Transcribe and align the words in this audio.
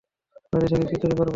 নদী 0.53 0.67
থেকে 0.71 0.85
কী 0.89 0.95
চুরি 1.01 1.15
করব? 1.15 1.29